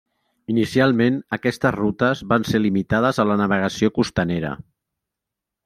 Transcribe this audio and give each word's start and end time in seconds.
Inicialment 0.51 1.19
aquestes 1.37 1.75
rutes 1.75 2.23
van 2.33 2.47
ser 2.53 2.63
limitades 2.63 3.21
a 3.25 3.29
la 3.33 3.37
navegació 3.45 3.93
costanera. 4.01 4.57